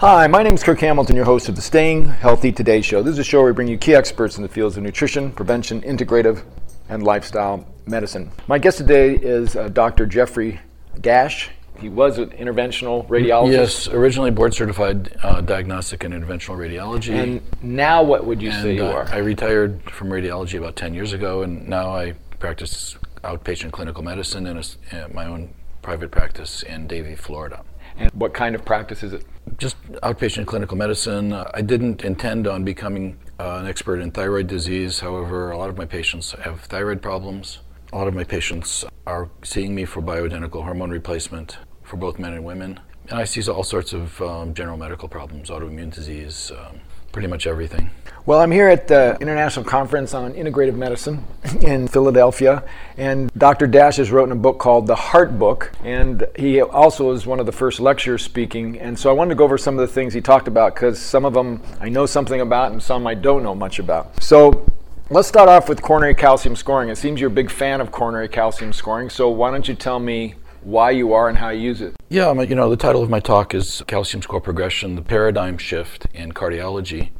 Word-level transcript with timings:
Hi, 0.00 0.26
my 0.28 0.42
name 0.42 0.54
is 0.54 0.62
Kirk 0.62 0.80
Hamilton, 0.80 1.14
your 1.14 1.26
host 1.26 1.50
of 1.50 1.56
the 1.56 1.60
Staying 1.60 2.06
Healthy 2.06 2.52
Today 2.52 2.80
show. 2.80 3.02
This 3.02 3.12
is 3.12 3.18
a 3.18 3.22
show 3.22 3.40
where 3.42 3.52
we 3.52 3.54
bring 3.54 3.68
you 3.68 3.76
key 3.76 3.94
experts 3.94 4.38
in 4.38 4.42
the 4.42 4.48
fields 4.48 4.78
of 4.78 4.82
nutrition, 4.82 5.30
prevention, 5.30 5.82
integrative, 5.82 6.42
and 6.88 7.02
lifestyle 7.02 7.66
medicine. 7.84 8.30
My 8.46 8.58
guest 8.58 8.78
today 8.78 9.16
is 9.16 9.56
uh, 9.56 9.68
Dr. 9.68 10.06
Jeffrey 10.06 10.58
Dach. 11.00 11.50
He 11.78 11.90
was 11.90 12.16
an 12.16 12.30
interventional 12.30 13.06
radiologist. 13.08 13.52
Yes, 13.52 13.88
originally 13.88 14.30
board 14.30 14.54
certified 14.54 15.14
uh, 15.22 15.42
diagnostic 15.42 16.02
and 16.02 16.14
interventional 16.14 16.56
radiology. 16.56 17.12
And 17.12 17.42
now, 17.60 18.02
what 18.02 18.24
would 18.24 18.40
you 18.40 18.52
And, 18.52 18.62
say 18.62 18.76
you 18.76 18.86
uh, 18.86 18.92
are? 18.92 19.08
I 19.12 19.18
retired 19.18 19.82
from 19.90 20.08
radiology 20.08 20.56
about 20.56 20.76
10 20.76 20.94
years 20.94 21.12
ago, 21.12 21.42
and 21.42 21.68
now 21.68 21.94
I 21.94 22.14
practice 22.38 22.96
outpatient 23.22 23.72
clinical 23.72 24.02
medicine 24.02 24.46
in 24.46 24.56
a 24.56 24.62
uh, 24.96 25.08
my 25.12 25.26
own 25.26 25.50
private 25.82 26.10
practice 26.10 26.62
in 26.62 26.86
Davie, 26.86 27.16
Florida. 27.16 27.62
And 27.98 28.10
what 28.12 28.34
kind 28.34 28.54
of 28.54 28.64
practice 28.64 29.02
is 29.02 29.12
it? 29.12 29.24
Just 29.58 29.80
outpatient 30.02 30.46
clinical 30.46 30.76
medicine. 30.76 31.32
Uh, 31.32 31.50
I 31.54 31.62
didn't 31.62 32.04
intend 32.04 32.46
on 32.46 32.64
becoming 32.64 33.18
uh, 33.38 33.58
an 33.60 33.66
expert 33.66 34.00
in 34.00 34.10
thyroid 34.10 34.46
disease. 34.46 35.00
However, 35.00 35.50
a 35.50 35.58
lot 35.58 35.70
of 35.70 35.76
my 35.76 35.86
patients 35.86 36.32
have 36.42 36.60
thyroid 36.62 37.02
problems. 37.02 37.58
A 37.92 37.96
lot 37.96 38.06
of 38.06 38.14
my 38.14 38.24
patients 38.24 38.84
are 39.06 39.28
seeing 39.42 39.74
me 39.74 39.84
for 39.84 40.00
bioidentical 40.00 40.62
hormone 40.62 40.90
replacement 40.90 41.58
for 41.82 41.96
both 41.96 42.18
men 42.18 42.32
and 42.32 42.44
women. 42.44 42.78
And 43.08 43.18
I 43.18 43.24
see 43.24 43.42
all 43.50 43.64
sorts 43.64 43.92
of 43.92 44.20
um, 44.22 44.54
general 44.54 44.76
medical 44.76 45.08
problems, 45.08 45.50
autoimmune 45.50 45.92
disease, 45.92 46.52
um, 46.52 46.80
pretty 47.10 47.26
much 47.26 47.46
everything. 47.46 47.90
Well, 48.26 48.38
I'm 48.38 48.50
here 48.50 48.68
at 48.68 48.86
the 48.86 49.16
International 49.18 49.64
Conference 49.64 50.12
on 50.12 50.34
Integrative 50.34 50.76
Medicine 50.76 51.24
in 51.62 51.88
Philadelphia, 51.88 52.62
and 52.98 53.32
Dr. 53.32 53.66
Dach 53.66 53.96
has 53.96 54.10
written 54.10 54.30
a 54.30 54.36
book 54.36 54.58
called 54.58 54.86
The 54.86 54.94
Heart 54.94 55.38
Book, 55.38 55.72
and 55.82 56.26
he 56.36 56.60
also 56.60 57.12
is 57.12 57.26
one 57.26 57.40
of 57.40 57.46
the 57.46 57.52
first 57.52 57.80
lecturers 57.80 58.22
speaking. 58.22 58.78
And 58.78 58.98
so 58.98 59.08
I 59.08 59.14
wanted 59.14 59.30
to 59.30 59.34
go 59.36 59.44
over 59.44 59.56
some 59.56 59.78
of 59.78 59.88
the 59.88 59.92
things 59.92 60.12
he 60.12 60.20
talked 60.20 60.48
about 60.48 60.74
because 60.74 60.98
some 60.98 61.24
of 61.24 61.32
them 61.32 61.62
I 61.80 61.88
know 61.88 62.04
something 62.04 62.42
about 62.42 62.72
and 62.72 62.82
some 62.82 63.06
I 63.06 63.14
don't 63.14 63.42
know 63.42 63.54
much 63.54 63.78
about. 63.78 64.22
So 64.22 64.70
let's 65.08 65.26
start 65.26 65.48
off 65.48 65.70
with 65.70 65.80
coronary 65.80 66.14
calcium 66.14 66.56
scoring. 66.56 66.90
It 66.90 66.96
seems 66.96 67.22
you're 67.22 67.30
a 67.30 67.34
big 67.34 67.50
fan 67.50 67.80
of 67.80 67.90
coronary 67.90 68.28
calcium 68.28 68.74
scoring, 68.74 69.08
so 69.08 69.30
why 69.30 69.50
don't 69.50 69.66
you 69.66 69.74
tell 69.74 69.98
me 69.98 70.34
why 70.62 70.90
you 70.90 71.14
are 71.14 71.30
and 71.30 71.38
how 71.38 71.48
you 71.48 71.62
use 71.62 71.80
it? 71.80 71.96
Yeah, 72.10 72.30
you 72.42 72.54
know, 72.54 72.68
the 72.68 72.76
title 72.76 73.02
of 73.02 73.08
my 73.08 73.20
talk 73.20 73.54
is 73.54 73.82
Calcium 73.86 74.20
Score 74.20 74.42
Progression, 74.42 74.94
the 74.94 75.00
Paradigm 75.00 75.56
Shift 75.56 76.06
in 76.12 76.32
Cardiology. 76.32 77.12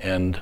And 0.00 0.40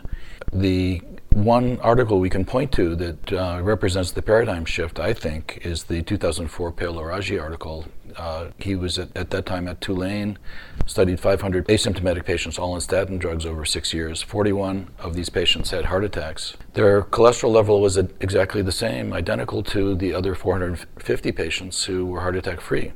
the 0.52 1.02
one 1.34 1.80
article 1.80 2.20
we 2.20 2.30
can 2.30 2.44
point 2.44 2.70
to 2.72 2.94
that 2.94 3.32
uh, 3.32 3.60
represents 3.60 4.12
the 4.12 4.22
paradigm 4.22 4.64
shift, 4.64 5.00
I 5.00 5.12
think, 5.12 5.58
is 5.62 5.84
the 5.84 6.00
2004 6.02 6.70
Paolo 6.72 7.02
Raggi 7.02 7.42
article. 7.42 7.86
Uh, 8.16 8.50
he 8.58 8.76
was 8.76 9.00
at, 9.00 9.14
at 9.16 9.30
that 9.30 9.44
time 9.44 9.66
at 9.66 9.80
Tulane, 9.80 10.38
studied 10.86 11.18
500 11.18 11.66
asymptomatic 11.66 12.24
patients, 12.24 12.56
all 12.56 12.72
on 12.74 12.80
statin 12.80 13.18
drugs 13.18 13.44
over 13.44 13.64
six 13.64 13.92
years. 13.92 14.22
41 14.22 14.90
of 15.00 15.14
these 15.14 15.28
patients 15.28 15.70
had 15.70 15.86
heart 15.86 16.04
attacks. 16.04 16.56
Their 16.74 17.02
cholesterol 17.02 17.50
level 17.52 17.80
was 17.80 17.96
exactly 17.96 18.62
the 18.62 18.72
same, 18.72 19.12
identical 19.12 19.64
to 19.64 19.96
the 19.96 20.14
other 20.14 20.36
450 20.36 21.32
patients 21.32 21.84
who 21.84 22.06
were 22.06 22.20
heart 22.20 22.36
attack 22.36 22.60
free. 22.60 22.92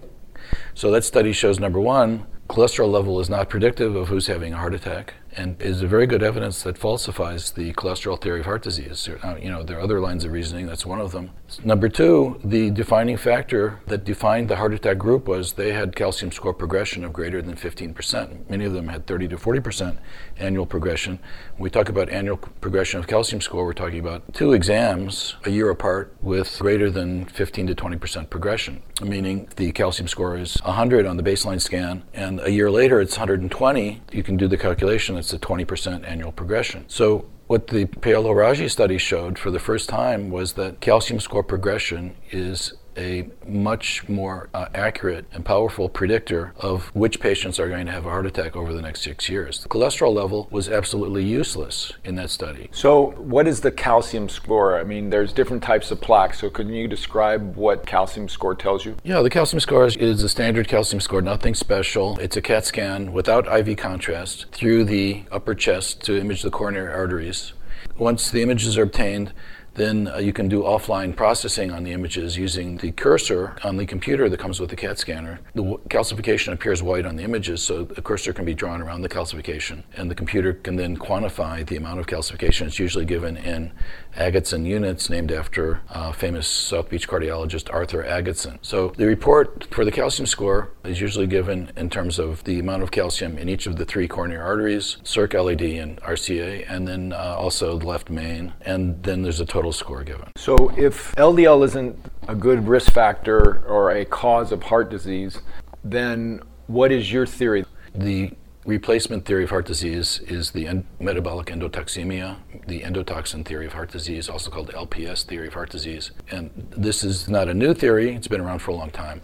So 0.74 0.92
that 0.92 1.02
study 1.02 1.32
shows 1.32 1.58
number 1.58 1.80
one, 1.80 2.26
cholesterol 2.48 2.90
level 2.90 3.18
is 3.18 3.28
not 3.28 3.48
predictive 3.50 3.96
of 3.96 4.08
who's 4.08 4.28
having 4.28 4.54
a 4.54 4.58
heart 4.58 4.74
attack 4.74 5.14
and 5.36 5.60
is 5.60 5.82
a 5.82 5.86
very 5.86 6.06
good 6.06 6.22
evidence 6.22 6.62
that 6.62 6.78
falsifies 6.78 7.52
the 7.52 7.72
cholesterol 7.74 8.20
theory 8.20 8.40
of 8.40 8.46
heart 8.46 8.62
disease. 8.62 9.08
Uh, 9.22 9.36
you 9.40 9.50
know, 9.50 9.62
there 9.62 9.78
are 9.78 9.80
other 9.80 10.00
lines 10.00 10.24
of 10.24 10.32
reasoning, 10.32 10.66
that's 10.66 10.86
one 10.86 11.00
of 11.00 11.12
them. 11.12 11.30
Number 11.64 11.88
two, 11.88 12.38
the 12.44 12.70
defining 12.70 13.16
factor 13.16 13.80
that 13.86 14.04
defined 14.04 14.48
the 14.48 14.56
heart 14.56 14.74
attack 14.74 14.98
group 14.98 15.26
was 15.26 15.54
they 15.54 15.72
had 15.72 15.96
calcium 15.96 16.30
score 16.30 16.52
progression 16.52 17.04
of 17.04 17.12
greater 17.12 17.40
than 17.40 17.56
15%. 17.56 18.50
Many 18.50 18.64
of 18.64 18.72
them 18.74 18.88
had 18.88 19.06
30 19.06 19.28
to 19.28 19.36
40% 19.36 19.96
annual 20.36 20.66
progression. 20.66 21.18
When 21.56 21.64
we 21.64 21.70
talk 21.70 21.88
about 21.88 22.10
annual 22.10 22.36
progression 22.36 23.00
of 23.00 23.06
calcium 23.06 23.40
score, 23.40 23.64
we're 23.64 23.72
talking 23.72 23.98
about 23.98 24.34
two 24.34 24.52
exams 24.52 25.36
a 25.44 25.50
year 25.50 25.70
apart 25.70 26.14
with 26.20 26.58
greater 26.58 26.90
than 26.90 27.24
15 27.24 27.68
to 27.68 27.74
20% 27.74 28.30
progression, 28.30 28.82
meaning 29.02 29.48
the 29.56 29.72
calcium 29.72 30.06
score 30.06 30.36
is 30.36 30.56
100 30.62 31.06
on 31.06 31.16
the 31.16 31.22
baseline 31.22 31.60
scan 31.60 32.04
and 32.12 32.40
a 32.40 32.50
year 32.50 32.70
later 32.70 33.00
it's 33.00 33.16
120. 33.16 34.02
You 34.12 34.22
can 34.22 34.36
do 34.36 34.48
the 34.48 34.58
calculation, 34.58 35.16
it's 35.16 35.32
a 35.32 35.38
20% 35.38 36.06
annual 36.06 36.32
progression. 36.32 36.84
So 36.88 37.26
what 37.48 37.68
the 37.68 37.86
Paolo 37.86 38.30
Raggi 38.32 38.70
study 38.70 38.98
showed 38.98 39.38
for 39.38 39.50
the 39.50 39.58
first 39.58 39.88
time 39.88 40.30
was 40.30 40.52
that 40.52 40.80
calcium 40.80 41.18
score 41.18 41.42
progression 41.42 42.14
is 42.30 42.74
a 42.98 43.28
much 43.46 44.08
more 44.08 44.50
uh, 44.52 44.66
accurate 44.74 45.24
and 45.32 45.44
powerful 45.44 45.88
predictor 45.88 46.52
of 46.58 46.88
which 46.94 47.20
patients 47.20 47.58
are 47.58 47.68
going 47.68 47.86
to 47.86 47.92
have 47.92 48.04
a 48.04 48.10
heart 48.10 48.26
attack 48.26 48.56
over 48.56 48.74
the 48.74 48.82
next 48.82 49.02
six 49.02 49.28
years. 49.28 49.62
The 49.62 49.68
cholesterol 49.68 50.12
level 50.12 50.48
was 50.50 50.68
absolutely 50.68 51.24
useless 51.24 51.92
in 52.04 52.16
that 52.16 52.30
study. 52.30 52.68
So, 52.72 53.12
what 53.12 53.46
is 53.46 53.60
the 53.60 53.70
calcium 53.70 54.28
score? 54.28 54.78
I 54.78 54.84
mean, 54.84 55.10
there's 55.10 55.32
different 55.32 55.62
types 55.62 55.90
of 55.90 56.00
plaques. 56.00 56.40
So, 56.40 56.50
can 56.50 56.68
you 56.68 56.88
describe 56.88 57.56
what 57.56 57.86
calcium 57.86 58.28
score 58.28 58.54
tells 58.54 58.84
you? 58.84 58.96
Yeah, 59.04 59.22
the 59.22 59.30
calcium 59.30 59.60
score 59.60 59.86
is, 59.86 59.96
is 59.96 60.22
a 60.22 60.28
standard 60.28 60.68
calcium 60.68 61.00
score, 61.00 61.22
nothing 61.22 61.54
special. 61.54 62.18
It's 62.18 62.36
a 62.36 62.42
CAT 62.42 62.66
scan 62.66 63.12
without 63.12 63.46
IV 63.46 63.76
contrast 63.76 64.46
through 64.52 64.84
the 64.84 65.24
upper 65.30 65.54
chest 65.54 66.02
to 66.04 66.18
image 66.18 66.42
the 66.42 66.50
coronary 66.50 66.92
arteries. 66.92 67.52
Once 67.96 68.30
the 68.30 68.42
images 68.42 68.78
are 68.78 68.82
obtained, 68.82 69.32
then 69.78 70.08
uh, 70.08 70.18
you 70.18 70.32
can 70.32 70.48
do 70.48 70.62
offline 70.62 71.14
processing 71.14 71.70
on 71.70 71.84
the 71.84 71.92
images 71.92 72.36
using 72.36 72.76
the 72.78 72.92
cursor 72.92 73.56
on 73.64 73.76
the 73.76 73.86
computer 73.86 74.28
that 74.28 74.38
comes 74.38 74.60
with 74.60 74.70
the 74.70 74.76
CAT 74.76 74.98
scanner. 74.98 75.40
The 75.54 75.62
w- 75.62 75.80
calcification 75.88 76.52
appears 76.52 76.82
white 76.82 77.06
on 77.06 77.16
the 77.16 77.22
images, 77.22 77.62
so 77.62 77.84
the 77.84 78.02
cursor 78.02 78.32
can 78.32 78.44
be 78.44 78.54
drawn 78.54 78.82
around 78.82 79.02
the 79.02 79.08
calcification, 79.08 79.84
and 79.96 80.10
the 80.10 80.14
computer 80.14 80.54
can 80.54 80.76
then 80.76 80.96
quantify 80.96 81.66
the 81.66 81.76
amount 81.76 82.00
of 82.00 82.06
calcification. 82.06 82.66
It's 82.66 82.78
usually 82.78 83.04
given 83.04 83.36
in 83.36 83.72
Agatston 84.16 84.66
units, 84.66 85.08
named 85.08 85.30
after 85.30 85.80
uh, 85.90 86.12
famous 86.12 86.48
South 86.48 86.88
Beach 86.88 87.08
cardiologist 87.08 87.72
Arthur 87.72 88.02
Agatston. 88.02 88.58
So 88.62 88.88
the 88.96 89.06
report 89.06 89.68
for 89.70 89.84
the 89.84 89.92
calcium 89.92 90.26
score 90.26 90.70
is 90.84 91.00
usually 91.00 91.26
given 91.26 91.70
in 91.76 91.88
terms 91.88 92.18
of 92.18 92.42
the 92.44 92.58
amount 92.58 92.82
of 92.82 92.90
calcium 92.90 93.38
in 93.38 93.48
each 93.48 93.66
of 93.66 93.76
the 93.76 93.84
three 93.84 94.08
coronary 94.08 94.40
arteries, 94.40 94.96
CIRC, 95.04 95.34
LAD, 95.34 95.62
and 95.62 96.00
RCA, 96.00 96.64
and 96.68 96.88
then 96.88 97.12
uh, 97.12 97.36
also 97.38 97.78
the 97.78 97.86
left 97.86 98.10
main, 98.10 98.52
and 98.62 99.02
then 99.04 99.22
there's 99.22 99.40
a 99.40 99.46
total 99.46 99.67
score 99.72 100.04
given. 100.04 100.30
So, 100.36 100.72
if 100.76 101.14
LDL 101.16 101.64
isn't 101.64 101.98
a 102.28 102.34
good 102.34 102.66
risk 102.68 102.92
factor 102.92 103.64
or 103.66 103.90
a 103.90 104.04
cause 104.04 104.52
of 104.52 104.62
heart 104.64 104.90
disease, 104.90 105.40
then 105.84 106.40
what 106.66 106.92
is 106.92 107.12
your 107.12 107.26
theory? 107.26 107.64
The 107.94 108.32
replacement 108.68 109.24
theory 109.24 109.44
of 109.44 109.50
heart 109.50 109.64
disease 109.64 110.20
is 110.26 110.50
the 110.50 110.66
en- 110.66 110.86
metabolic 111.00 111.46
endotoxemia, 111.46 112.36
the 112.66 112.82
endotoxin 112.82 113.44
theory 113.44 113.66
of 113.66 113.72
heart 113.72 113.90
disease, 113.90 114.28
also 114.28 114.50
called 114.50 114.70
LPS 114.72 115.24
theory 115.24 115.48
of 115.48 115.54
heart 115.54 115.70
disease. 115.70 116.10
And 116.30 116.50
this 116.76 117.02
is 117.02 117.28
not 117.28 117.48
a 117.48 117.54
new 117.54 117.72
theory, 117.72 118.14
it's 118.14 118.28
been 118.28 118.42
around 118.42 118.58
for 118.58 118.72
a 118.72 118.74
long 118.74 118.90
time. 118.90 119.22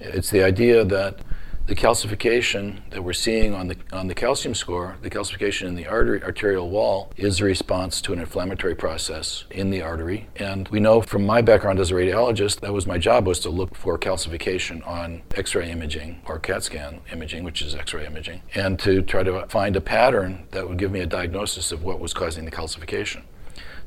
It's 0.00 0.30
the 0.30 0.42
idea 0.42 0.84
that 0.86 1.18
the 1.68 1.76
calcification 1.76 2.80
that 2.88 3.04
we're 3.04 3.12
seeing 3.12 3.54
on 3.54 3.68
the 3.68 3.76
on 3.92 4.08
the 4.08 4.14
calcium 4.14 4.54
score, 4.54 4.96
the 5.02 5.10
calcification 5.10 5.68
in 5.68 5.74
the 5.74 5.86
artery, 5.86 6.22
arterial 6.22 6.70
wall, 6.70 7.12
is 7.18 7.40
a 7.40 7.44
response 7.44 8.00
to 8.00 8.14
an 8.14 8.18
inflammatory 8.18 8.74
process 8.74 9.44
in 9.50 9.68
the 9.68 9.82
artery. 9.82 10.28
And 10.36 10.66
we 10.70 10.80
know 10.80 11.02
from 11.02 11.26
my 11.26 11.42
background 11.42 11.78
as 11.78 11.90
a 11.90 11.94
radiologist, 11.94 12.60
that 12.60 12.72
was 12.72 12.86
my 12.86 12.96
job 12.96 13.26
was 13.26 13.38
to 13.40 13.50
look 13.50 13.74
for 13.74 13.98
calcification 13.98 14.84
on 14.86 15.22
X-ray 15.36 15.70
imaging 15.70 16.22
or 16.26 16.38
CAT 16.38 16.64
scan 16.64 17.02
imaging, 17.12 17.44
which 17.44 17.60
is 17.60 17.74
X-ray 17.74 18.06
imaging, 18.06 18.40
and 18.54 18.78
to 18.78 19.02
try 19.02 19.22
to 19.22 19.46
find 19.48 19.76
a 19.76 19.82
pattern 19.82 20.48
that 20.52 20.66
would 20.66 20.78
give 20.78 20.90
me 20.90 21.00
a 21.00 21.06
diagnosis 21.06 21.70
of 21.70 21.84
what 21.84 22.00
was 22.00 22.14
causing 22.14 22.46
the 22.46 22.50
calcification. 22.50 23.24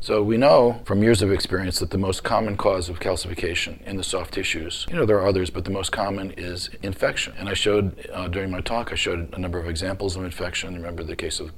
So 0.04 0.24
we 0.24 0.36
know 0.36 0.82
from 0.84 1.04
years 1.04 1.22
of 1.22 1.32
experience 1.32 1.78
that 1.78 1.92
the 1.92 1.98
most 2.00 2.24
common 2.24 2.58
cause 2.58 2.90
of 2.90 3.00
calcification 3.00 3.84
in 3.84 3.98
the 3.98 4.04
soft 4.04 4.34
tissues, 4.34 4.88
you 4.90 4.96
know, 4.96 5.06
there 5.06 5.18
are 5.20 5.28
others, 5.28 5.52
but 5.52 5.64
the 5.64 5.70
most 5.70 5.92
common 5.92 6.32
is 6.32 6.72
infection. 6.82 7.36
And 7.38 7.48
I 7.48 7.54
showed 7.54 8.10
uh, 8.12 8.28
during 8.28 8.50
my 8.50 8.62
talk, 8.62 8.92
I 8.92 8.96
showed 8.96 9.32
a 9.32 9.38
number 9.38 9.60
of 9.60 9.70
examples 9.70 10.16
of 10.16 10.24
infection. 10.24 10.74
Remember 10.74 11.04
the 11.04 11.16
case 11.16 11.40
of 11.40 11.52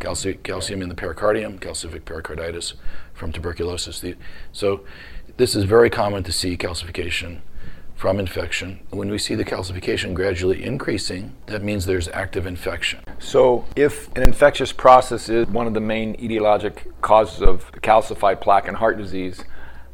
calci- 0.00 0.42
calcium 0.42 0.82
in 0.82 0.88
the 0.88 0.96
pericardium, 0.96 1.60
calcific 1.60 2.04
pericarditis 2.04 2.74
from 3.12 3.30
tuberculosis. 3.30 4.00
The, 4.00 4.16
so 4.50 4.80
this 5.36 5.54
is 5.54 5.62
very 5.62 5.88
common 5.88 6.24
to 6.24 6.32
see 6.32 6.56
calcification 6.56 7.42
from 7.94 8.18
infection. 8.18 8.80
When 8.90 9.10
we 9.10 9.18
see 9.18 9.34
the 9.34 9.44
calcification 9.44 10.14
gradually 10.14 10.62
increasing, 10.64 11.34
that 11.46 11.62
means 11.62 11.86
there's 11.86 12.08
active 12.08 12.46
infection. 12.46 13.00
So, 13.18 13.64
if 13.76 14.14
an 14.16 14.22
infectious 14.22 14.72
process 14.72 15.28
is 15.28 15.46
one 15.46 15.66
of 15.66 15.74
the 15.74 15.80
main 15.80 16.16
etiologic 16.16 16.92
causes 17.00 17.40
of 17.40 17.70
calcified 17.82 18.40
plaque 18.40 18.68
and 18.68 18.76
heart 18.76 18.98
disease, 18.98 19.44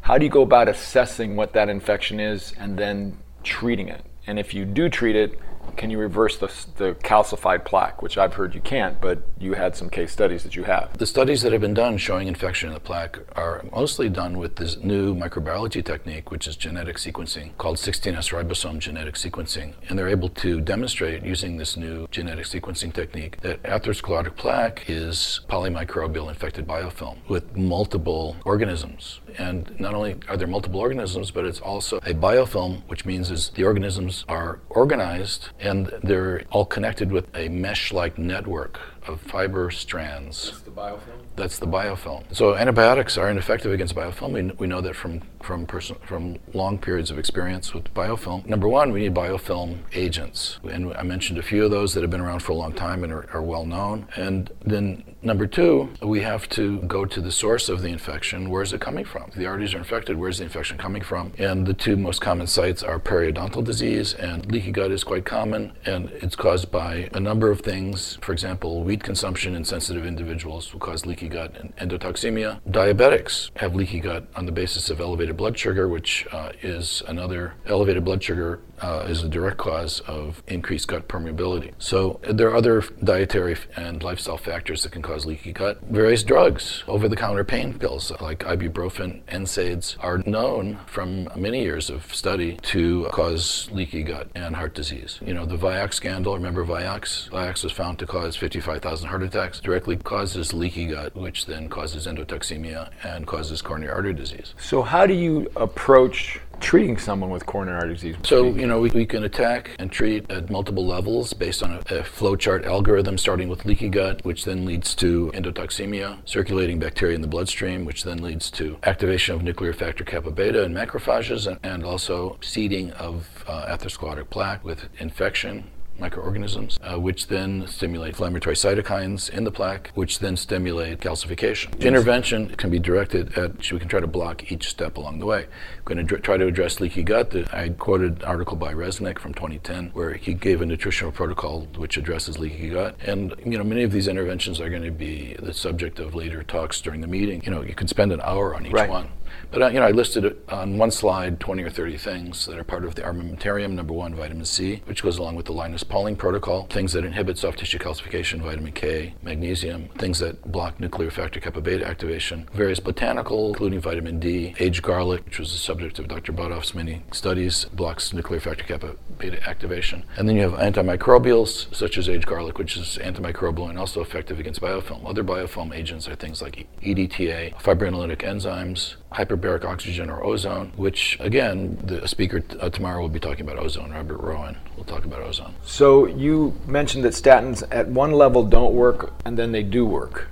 how 0.02 0.18
do 0.18 0.24
you 0.24 0.30
go 0.30 0.42
about 0.42 0.68
assessing 0.68 1.36
what 1.36 1.52
that 1.52 1.68
infection 1.68 2.20
is 2.20 2.54
and 2.58 2.78
then 2.78 3.18
treating 3.44 3.88
it? 3.88 4.04
And 4.26 4.38
if 4.38 4.54
you 4.54 4.64
do 4.64 4.88
treat 4.88 5.16
it, 5.16 5.38
can 5.76 5.90
you 5.90 5.98
reverse 5.98 6.36
the, 6.38 6.50
the 6.76 6.94
calcified 6.94 7.64
plaque, 7.64 8.02
which 8.02 8.18
I've 8.18 8.34
heard 8.34 8.54
you 8.54 8.60
can't, 8.60 9.00
but 9.00 9.22
you 9.38 9.54
had 9.54 9.76
some 9.76 9.90
case 9.90 10.12
studies 10.12 10.42
that 10.42 10.56
you 10.56 10.64
have. 10.64 10.96
The 10.98 11.06
studies 11.06 11.42
that 11.42 11.52
have 11.52 11.60
been 11.60 11.74
done 11.74 11.98
showing 11.98 12.28
infection 12.28 12.68
in 12.68 12.74
the 12.74 12.80
plaque 12.80 13.18
are 13.36 13.64
mostly 13.72 14.08
done 14.08 14.38
with 14.38 14.56
this 14.56 14.76
new 14.78 15.14
microbiology 15.14 15.84
technique, 15.84 16.30
which 16.30 16.46
is 16.46 16.56
genetic 16.56 16.96
sequencing, 16.96 17.56
called 17.58 17.76
16S 17.76 18.32
ribosome 18.32 18.78
genetic 18.78 19.14
sequencing. 19.14 19.74
And 19.88 19.98
they're 19.98 20.08
able 20.08 20.28
to 20.30 20.60
demonstrate 20.60 21.24
using 21.24 21.56
this 21.56 21.76
new 21.76 22.06
genetic 22.10 22.46
sequencing 22.46 22.92
technique 22.92 23.40
that 23.40 23.62
atherosclerotic 23.62 24.36
plaque 24.36 24.84
is 24.88 25.40
polymicrobial 25.48 26.28
infected 26.28 26.66
biofilm 26.66 27.18
with 27.28 27.56
multiple 27.56 28.36
organisms. 28.44 29.20
And 29.38 29.78
not 29.80 29.94
only 29.94 30.16
are 30.28 30.36
there 30.36 30.46
multiple 30.46 30.80
organisms, 30.80 31.30
but 31.30 31.44
it's 31.44 31.60
also 31.60 31.98
a 31.98 32.14
biofilm, 32.14 32.82
which 32.88 33.04
means 33.04 33.30
is 33.30 33.50
the 33.50 33.64
organisms 33.64 34.24
are 34.28 34.60
organized 34.68 35.48
and 35.58 35.92
they're 36.02 36.42
all 36.50 36.64
connected 36.64 37.12
with 37.12 37.26
a 37.36 37.48
mesh-like 37.48 38.18
network 38.18 38.80
of 39.10 39.20
fiber 39.20 39.70
strands. 39.70 40.50
That's 40.50 40.62
the 40.62 40.70
biofilm? 40.70 41.20
That's 41.36 41.58
the 41.58 41.66
biofilm. 41.66 42.24
So 42.32 42.54
antibiotics 42.54 43.18
are 43.18 43.30
ineffective 43.30 43.72
against 43.72 43.94
biofilm. 43.94 44.32
We, 44.32 44.42
we 44.58 44.66
know 44.66 44.80
that 44.80 44.96
from 44.96 45.22
from 45.42 45.66
person, 45.66 45.96
from 46.04 46.38
long 46.52 46.78
periods 46.78 47.10
of 47.10 47.18
experience 47.18 47.72
with 47.72 47.92
biofilm. 47.94 48.44
Number 48.46 48.68
one, 48.68 48.92
we 48.92 49.00
need 49.00 49.14
biofilm 49.14 49.78
agents, 49.94 50.58
and 50.64 50.92
I 50.94 51.02
mentioned 51.02 51.38
a 51.38 51.42
few 51.42 51.64
of 51.64 51.70
those 51.70 51.94
that 51.94 52.02
have 52.02 52.10
been 52.10 52.20
around 52.20 52.40
for 52.40 52.52
a 52.52 52.56
long 52.56 52.72
time 52.72 53.04
and 53.04 53.12
are, 53.12 53.26
are 53.32 53.42
well 53.42 53.64
known. 53.64 54.06
And 54.16 54.50
then 54.64 55.16
number 55.22 55.46
two, 55.46 55.90
we 56.02 56.20
have 56.20 56.48
to 56.50 56.80
go 56.82 57.04
to 57.04 57.20
the 57.20 57.32
source 57.32 57.68
of 57.68 57.82
the 57.82 57.88
infection. 57.88 58.50
Where 58.50 58.62
is 58.62 58.72
it 58.72 58.80
coming 58.80 59.04
from? 59.04 59.24
If 59.28 59.34
the 59.34 59.46
arteries 59.46 59.74
are 59.74 59.78
infected. 59.78 60.18
Where's 60.18 60.38
the 60.38 60.44
infection 60.44 60.76
coming 60.76 61.02
from? 61.02 61.32
And 61.38 61.66
the 61.66 61.74
two 61.74 61.96
most 61.96 62.20
common 62.20 62.46
sites 62.46 62.82
are 62.82 62.98
periodontal 62.98 63.64
disease 63.64 64.14
and 64.14 64.50
leaky 64.50 64.72
gut 64.72 64.90
is 64.90 65.04
quite 65.04 65.24
common, 65.24 65.72
and 65.84 66.10
it's 66.10 66.36
caused 66.36 66.70
by 66.70 67.08
a 67.12 67.20
number 67.20 67.50
of 67.50 67.60
things. 67.60 68.18
For 68.20 68.32
example, 68.32 68.82
wheat 68.84 68.99
consumption 69.02 69.54
in 69.54 69.64
sensitive 69.64 70.06
individuals 70.06 70.72
will 70.72 70.80
cause 70.80 71.06
leaky 71.06 71.28
gut 71.28 71.56
and 71.58 71.76
endotoxemia. 71.76 72.60
Diabetics 72.68 73.50
have 73.56 73.74
leaky 73.74 74.00
gut 74.00 74.26
on 74.36 74.46
the 74.46 74.52
basis 74.52 74.90
of 74.90 75.00
elevated 75.00 75.36
blood 75.36 75.58
sugar, 75.58 75.88
which 75.88 76.26
uh, 76.32 76.52
is 76.62 77.02
another 77.06 77.54
elevated 77.66 78.04
blood 78.04 78.22
sugar 78.22 78.60
uh, 78.80 79.04
is 79.08 79.22
a 79.22 79.28
direct 79.28 79.58
cause 79.58 80.00
of 80.00 80.42
increased 80.46 80.88
gut 80.88 81.08
permeability. 81.08 81.72
So 81.78 82.20
there 82.22 82.48
are 82.48 82.56
other 82.56 82.82
dietary 83.04 83.56
and 83.76 84.02
lifestyle 84.02 84.36
factors 84.36 84.82
that 84.82 84.92
can 84.92 85.02
cause 85.02 85.26
leaky 85.26 85.52
gut. 85.52 85.80
Various 85.90 86.22
drugs, 86.22 86.84
over-the-counter 86.86 87.44
pain 87.44 87.78
pills 87.78 88.12
like 88.20 88.40
ibuprofen, 88.40 89.22
NSAIDs, 89.24 89.96
are 90.00 90.18
known 90.18 90.78
from 90.86 91.28
many 91.36 91.62
years 91.62 91.90
of 91.90 92.14
study 92.14 92.58
to 92.62 93.08
cause 93.12 93.68
leaky 93.72 94.02
gut 94.02 94.28
and 94.34 94.56
heart 94.56 94.74
disease. 94.74 95.18
You 95.24 95.34
know, 95.34 95.44
the 95.44 95.56
Vioxx 95.56 95.94
scandal, 95.94 96.34
remember 96.34 96.64
Vioxx? 96.64 97.28
Vioxx 97.30 97.64
was 97.64 97.72
found 97.72 97.98
to 97.98 98.06
cause 98.06 98.36
55,000 98.80 99.08
heart 99.08 99.22
attacks, 99.22 99.60
directly 99.60 99.96
causes 99.96 100.54
leaky 100.54 100.86
gut, 100.86 101.14
which 101.14 101.44
then 101.44 101.68
causes 101.68 102.06
endotoxemia 102.06 102.90
and 103.02 103.26
causes 103.26 103.60
coronary 103.60 103.92
artery 103.92 104.14
disease. 104.14 104.54
So, 104.58 104.80
how 104.80 105.06
do 105.06 105.12
you 105.12 105.50
approach 105.56 106.40
treating 106.60 106.96
someone 106.96 107.28
with 107.28 107.44
coronary 107.44 107.76
artery 107.76 107.94
disease? 107.94 108.16
So, 108.24 108.46
you 108.54 108.66
know, 108.66 108.80
we, 108.80 108.88
we 108.90 109.04
can 109.04 109.24
attack 109.24 109.76
and 109.78 109.92
treat 109.92 110.30
at 110.30 110.48
multiple 110.48 110.86
levels 110.86 111.34
based 111.34 111.62
on 111.62 111.72
a, 111.72 111.78
a 111.78 112.02
flowchart 112.02 112.64
algorithm, 112.64 113.18
starting 113.18 113.50
with 113.50 113.66
leaky 113.66 113.90
gut, 113.90 114.24
which 114.24 114.46
then 114.46 114.64
leads 114.64 114.94
to 114.96 115.30
endotoxemia, 115.34 116.18
circulating 116.24 116.78
bacteria 116.78 117.14
in 117.14 117.20
the 117.20 117.28
bloodstream, 117.28 117.84
which 117.84 118.04
then 118.04 118.22
leads 118.22 118.50
to 118.52 118.78
activation 118.84 119.34
of 119.34 119.42
nuclear 119.42 119.74
factor 119.74 120.04
kappa 120.04 120.30
beta 120.30 120.62
in 120.62 120.72
macrophages, 120.72 121.46
and, 121.46 121.58
and 121.62 121.84
also 121.84 122.38
seeding 122.40 122.92
of 122.92 123.44
uh, 123.46 123.66
atherosclerotic 123.66 124.30
plaque 124.30 124.64
with 124.64 124.88
infection 124.98 125.64
microorganisms, 126.00 126.78
uh, 126.82 126.98
which 126.98 127.28
then 127.28 127.66
stimulate 127.66 128.10
inflammatory 128.10 128.56
cytokines 128.56 129.30
in 129.30 129.44
the 129.44 129.50
plaque, 129.50 129.90
which 129.94 130.18
then 130.18 130.36
stimulate 130.36 131.00
calcification. 131.00 131.72
Yes. 131.74 131.84
Intervention 131.84 132.48
can 132.56 132.70
be 132.70 132.78
directed 132.78 133.36
at, 133.36 133.70
we 133.70 133.78
can 133.78 133.88
try 133.88 134.00
to 134.00 134.06
block 134.06 134.50
each 134.50 134.68
step 134.68 134.96
along 134.96 135.18
the 135.18 135.26
way. 135.26 135.46
We're 135.84 135.94
going 135.94 136.06
to 136.06 136.18
try 136.18 136.36
to 136.36 136.46
address 136.46 136.80
leaky 136.80 137.02
gut. 137.02 137.34
I 137.52 137.68
quoted 137.70 138.22
an 138.22 138.24
article 138.24 138.56
by 138.56 138.72
Resnick 138.72 139.18
from 139.18 139.34
2010 139.34 139.90
where 139.90 140.14
he 140.14 140.34
gave 140.34 140.60
a 140.60 140.66
nutritional 140.66 141.12
protocol 141.12 141.62
which 141.76 141.96
addresses 141.96 142.38
leaky 142.38 142.70
gut. 142.70 142.96
And, 143.04 143.34
you 143.44 143.58
know, 143.58 143.64
many 143.64 143.82
of 143.82 143.92
these 143.92 144.08
interventions 144.08 144.60
are 144.60 144.70
going 144.70 144.82
to 144.82 144.90
be 144.90 145.36
the 145.38 145.52
subject 145.52 145.98
of 145.98 146.14
later 146.14 146.42
talks 146.42 146.80
during 146.80 147.00
the 147.00 147.06
meeting. 147.06 147.42
You 147.44 147.50
know, 147.50 147.62
you 147.62 147.74
can 147.74 147.88
spend 147.88 148.12
an 148.12 148.20
hour 148.22 148.54
on 148.54 148.66
each 148.66 148.72
right. 148.72 148.88
one. 148.88 149.08
But 149.50 149.62
uh, 149.62 149.68
you 149.68 149.80
know, 149.80 149.86
I 149.86 149.90
listed 149.90 150.36
on 150.48 150.78
one 150.78 150.90
slide 150.90 151.40
20 151.40 151.62
or 151.62 151.70
30 151.70 151.96
things 151.96 152.46
that 152.46 152.58
are 152.58 152.64
part 152.64 152.84
of 152.84 152.94
the 152.94 153.02
armamentarium. 153.02 153.72
Number 153.72 153.92
one, 153.92 154.14
vitamin 154.14 154.44
C, 154.44 154.82
which 154.86 155.02
goes 155.02 155.18
along 155.18 155.36
with 155.36 155.46
the 155.46 155.52
Linus 155.52 155.82
Pauling 155.82 156.16
protocol. 156.16 156.66
Things 156.66 156.92
that 156.92 157.04
inhibit 157.04 157.38
soft 157.38 157.58
tissue 157.58 157.78
calcification, 157.78 158.40
vitamin 158.42 158.72
K, 158.72 159.14
magnesium. 159.22 159.88
Things 159.98 160.18
that 160.20 160.50
block 160.50 160.78
nuclear 160.80 161.10
factor 161.10 161.40
kappa 161.40 161.60
beta 161.60 161.86
activation. 161.86 162.48
Various 162.52 162.80
botanical, 162.80 163.48
including 163.48 163.80
vitamin 163.80 164.20
D. 164.20 164.54
Aged 164.58 164.82
garlic, 164.82 165.24
which 165.24 165.38
was 165.38 165.52
the 165.52 165.58
subject 165.58 165.98
of 165.98 166.08
Dr. 166.08 166.32
Budoff's 166.32 166.74
many 166.74 167.02
studies, 167.12 167.64
blocks 167.66 168.12
nuclear 168.12 168.40
factor 168.40 168.64
kappa 168.64 168.96
beta 169.18 169.42
activation. 169.48 170.04
And 170.16 170.28
then 170.28 170.36
you 170.36 170.42
have 170.48 170.52
antimicrobials, 170.52 171.74
such 171.74 171.98
as 171.98 172.08
aged 172.08 172.26
garlic, 172.26 172.58
which 172.58 172.76
is 172.76 172.98
antimicrobial 173.02 173.68
and 173.68 173.78
also 173.78 174.00
effective 174.00 174.38
against 174.38 174.60
biofilm. 174.60 175.08
Other 175.08 175.24
biofilm 175.24 175.74
agents 175.74 176.08
are 176.08 176.14
things 176.14 176.42
like 176.42 176.66
EDTA, 176.82 177.54
fibrinolytic 177.56 178.18
enzymes, 178.18 178.96
hyperbaric 179.20 179.64
oxygen 179.64 180.10
or 180.10 180.24
ozone, 180.24 180.72
which 180.76 181.18
again, 181.20 181.78
the 181.84 182.06
speaker 182.08 182.40
t- 182.40 182.58
uh, 182.58 182.70
tomorrow 182.70 183.00
will 183.00 183.08
be 183.08 183.20
talking 183.20 183.42
about 183.42 183.58
ozone. 183.58 183.90
Robert 183.90 184.18
Rowan 184.18 184.56
will 184.76 184.84
talk 184.84 185.04
about 185.04 185.20
ozone. 185.20 185.54
So 185.62 186.06
you 186.06 186.54
mentioned 186.66 187.04
that 187.04 187.12
statins 187.12 187.62
at 187.70 187.88
one 187.88 188.12
level 188.12 188.44
don't 188.44 188.74
work 188.74 189.12
and 189.24 189.38
then 189.38 189.52
they 189.52 189.62
do 189.62 189.84
work. 189.84 190.28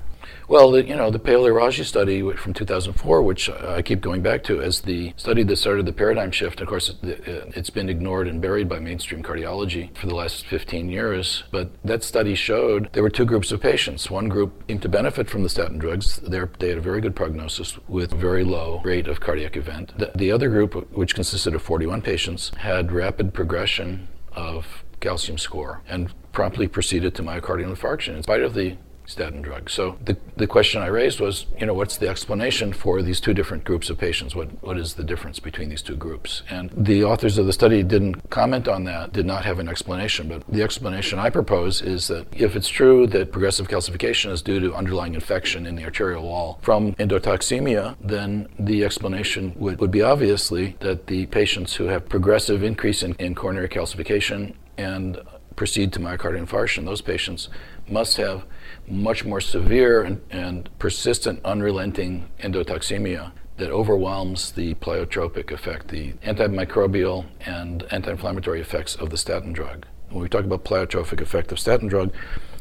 Well, 0.48 0.70
the, 0.70 0.82
you 0.82 0.96
know, 0.96 1.10
the 1.10 1.18
Paolo 1.18 1.50
Raggi 1.50 1.84
study 1.84 2.22
from 2.32 2.54
2004, 2.54 3.20
which 3.20 3.50
I 3.50 3.82
keep 3.82 4.00
going 4.00 4.22
back 4.22 4.42
to 4.44 4.62
as 4.62 4.80
the 4.80 5.12
study 5.18 5.42
that 5.42 5.56
started 5.56 5.84
the 5.84 5.92
paradigm 5.92 6.30
shift. 6.30 6.62
Of 6.62 6.68
course, 6.68 6.94
it's 7.02 7.68
been 7.68 7.90
ignored 7.90 8.26
and 8.26 8.40
buried 8.40 8.66
by 8.66 8.78
mainstream 8.78 9.22
cardiology 9.22 9.94
for 9.94 10.06
the 10.06 10.14
last 10.14 10.46
15 10.46 10.88
years. 10.88 11.44
But 11.52 11.70
that 11.84 12.02
study 12.02 12.34
showed 12.34 12.90
there 12.94 13.02
were 13.02 13.10
two 13.10 13.26
groups 13.26 13.52
of 13.52 13.60
patients. 13.60 14.10
One 14.10 14.30
group 14.30 14.64
seemed 14.68 14.80
to 14.82 14.88
benefit 14.88 15.28
from 15.28 15.42
the 15.42 15.50
statin 15.50 15.76
drugs. 15.76 16.16
They're, 16.16 16.50
they 16.58 16.70
had 16.70 16.78
a 16.78 16.82
very 16.82 17.02
good 17.02 17.14
prognosis 17.14 17.78
with 17.86 18.12
very 18.12 18.42
low 18.42 18.80
rate 18.82 19.06
of 19.06 19.20
cardiac 19.20 19.54
event. 19.54 19.92
The, 19.98 20.12
the 20.14 20.32
other 20.32 20.48
group, 20.48 20.90
which 20.92 21.14
consisted 21.14 21.54
of 21.54 21.60
41 21.60 22.00
patients, 22.00 22.52
had 22.56 22.90
rapid 22.90 23.34
progression 23.34 24.08
of 24.32 24.82
calcium 25.00 25.36
score 25.36 25.82
and 25.86 26.10
promptly 26.32 26.68
proceeded 26.68 27.14
to 27.16 27.22
myocardial 27.22 27.76
infarction 27.76 28.16
in 28.16 28.22
spite 28.22 28.42
of 28.42 28.54
the 28.54 28.78
statin 29.08 29.40
drugs. 29.40 29.72
So 29.72 29.98
the, 30.04 30.16
the 30.36 30.46
question 30.46 30.82
I 30.82 30.86
raised 30.86 31.18
was, 31.18 31.46
you 31.58 31.64
know, 31.64 31.72
what's 31.72 31.96
the 31.96 32.08
explanation 32.08 32.74
for 32.74 33.00
these 33.00 33.20
two 33.20 33.32
different 33.32 33.64
groups 33.64 33.88
of 33.88 33.96
patients? 33.96 34.36
What, 34.36 34.62
what 34.62 34.76
is 34.76 34.94
the 34.94 35.02
difference 35.02 35.40
between 35.40 35.70
these 35.70 35.80
two 35.80 35.96
groups? 35.96 36.42
And 36.50 36.70
the 36.76 37.02
authors 37.04 37.38
of 37.38 37.46
the 37.46 37.52
study 37.52 37.82
didn't 37.82 38.28
comment 38.28 38.68
on 38.68 38.84
that, 38.84 39.14
did 39.14 39.24
not 39.24 39.46
have 39.46 39.58
an 39.58 39.68
explanation. 39.68 40.28
But 40.28 40.46
the 40.46 40.62
explanation 40.62 41.18
I 41.18 41.30
propose 41.30 41.80
is 41.80 42.08
that 42.08 42.26
if 42.36 42.54
it's 42.54 42.68
true 42.68 43.06
that 43.08 43.32
progressive 43.32 43.66
calcification 43.66 44.30
is 44.30 44.42
due 44.42 44.60
to 44.60 44.74
underlying 44.74 45.14
infection 45.14 45.64
in 45.64 45.74
the 45.74 45.84
arterial 45.84 46.22
wall 46.22 46.58
from 46.60 46.92
endotoxemia, 46.96 47.96
then 48.00 48.46
the 48.58 48.84
explanation 48.84 49.54
would, 49.56 49.80
would 49.80 49.90
be 49.90 50.02
obviously 50.02 50.76
that 50.80 51.06
the 51.06 51.24
patients 51.26 51.74
who 51.76 51.84
have 51.84 52.10
progressive 52.10 52.62
increase 52.62 53.02
in, 53.02 53.14
in 53.14 53.34
coronary 53.34 53.70
calcification 53.70 54.54
and 54.76 55.18
proceed 55.56 55.92
to 55.94 55.98
myocardial 55.98 56.46
infarction, 56.46 56.84
those 56.84 57.00
patients 57.00 57.48
must 57.88 58.18
have 58.18 58.44
much 58.90 59.24
more 59.24 59.40
severe 59.40 60.02
and, 60.02 60.20
and 60.30 60.68
persistent, 60.78 61.40
unrelenting 61.44 62.28
endotoxemia 62.40 63.32
that 63.56 63.70
overwhelms 63.70 64.52
the 64.52 64.74
pleiotropic 64.74 65.50
effect, 65.50 65.88
the 65.88 66.12
antimicrobial 66.24 67.26
and 67.44 67.84
anti-inflammatory 67.90 68.60
effects 68.60 68.94
of 68.94 69.10
the 69.10 69.16
statin 69.16 69.52
drug. 69.52 69.86
When 70.10 70.22
we 70.22 70.28
talk 70.28 70.44
about 70.44 70.64
pleiotropic 70.64 71.20
effect 71.20 71.52
of 71.52 71.58
statin 71.58 71.88
drug, 71.88 72.12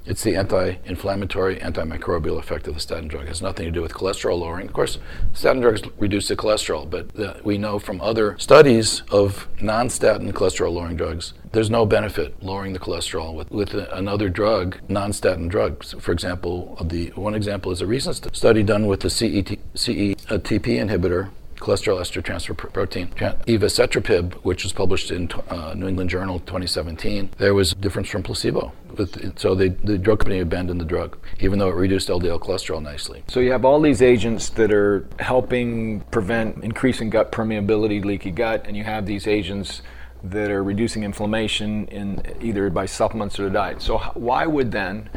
it's 0.05 0.24
the 0.24 0.36
anti-inflammatory, 0.36 1.57
antimicrobial 1.57 2.39
effect 2.39 2.67
of 2.67 2.74
the 2.74 2.79
statin 2.79 3.10
drug. 3.10 3.24
It 3.24 3.27
has 3.27 3.41
nothing 3.41 3.65
to 3.65 3.72
do 3.72 3.81
with 3.81 3.93
cholesterol 3.93 4.39
lowering. 4.39 4.67
Of 4.67 4.74
course, 4.74 5.00
statin 5.34 5.62
drugs 5.62 5.81
reduce 5.98 6.29
the 6.29 6.36
cholesterol, 6.36 6.89
but 6.89 7.13
the, 7.13 7.39
we 7.43 7.57
know 7.57 7.77
from 7.77 8.00
other 8.01 8.38
studies 8.39 9.03
of 9.12 9.48
non-statin 9.62 10.31
cholesterol 10.34 10.74
lowering 10.74 10.96
drugs, 10.96 11.34
there's 11.51 11.69
no 11.69 11.85
benefit 11.85 12.41
lowering 12.43 12.73
the 12.73 12.79
cholesterol 12.79 13.33
with, 13.33 13.51
with 13.51 13.73
another 13.73 14.29
drug, 14.29 14.77
non-statin 14.87 15.47
drugs. 15.47 15.95
For 15.99 16.11
example, 16.11 16.77
the 16.83 17.07
one 17.15 17.35
example 17.35 17.71
is 17.71 17.81
a 17.81 17.87
recent 17.87 18.35
study 18.35 18.63
done 18.63 18.87
with 18.87 19.01
the 19.01 19.09
CET, 19.09 19.57
CETP 19.75 20.17
inhibitor 20.65 21.29
cholesterol 21.57 21.99
ester 21.99 22.21
transfer 22.21 22.53
protein, 22.53 23.07
evacetrapib, 23.47 24.33
which 24.43 24.63
was 24.63 24.71
published 24.73 25.11
in 25.11 25.29
uh, 25.49 25.73
New 25.75 25.87
England 25.87 26.09
Journal 26.09 26.39
2017, 26.39 27.31
there 27.37 27.53
was 27.53 27.71
a 27.71 27.75
difference 27.75 28.09
from 28.09 28.23
placebo. 28.23 28.71
With, 28.95 29.37
so 29.37 29.55
they, 29.55 29.69
the 29.69 29.97
drug 29.97 30.19
company 30.19 30.39
abandoned 30.39 30.79
the 30.79 30.85
drug, 30.85 31.17
even 31.39 31.59
though 31.59 31.69
it 31.69 31.75
reduced 31.75 32.09
LDL 32.09 32.39
cholesterol 32.39 32.81
nicely. 32.81 33.23
So 33.27 33.39
you 33.39 33.51
have 33.51 33.65
all 33.65 33.81
these 33.81 34.01
agents 34.01 34.49
that 34.51 34.71
are 34.71 35.07
helping 35.19 36.01
prevent 36.11 36.63
increasing 36.63 37.09
gut 37.09 37.31
permeability, 37.31 38.03
leaky 38.03 38.31
gut, 38.31 38.65
and 38.67 38.77
you 38.77 38.83
have 38.83 39.05
these 39.05 39.27
agents 39.27 39.81
that 40.24 40.51
are 40.51 40.63
reducing 40.63 41.03
inflammation 41.03 41.88
in 41.88 42.21
either 42.41 42.69
by 42.69 42.86
supplements 42.86 43.39
or 43.39 43.43
the 43.43 43.50
diet. 43.50 43.81
So 43.81 43.97
why 44.15 44.45
would 44.45 44.71
then 44.71 45.09